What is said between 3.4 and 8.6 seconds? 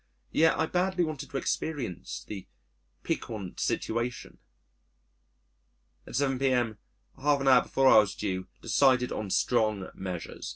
situation. At 7 p.m., half an hour before I was due,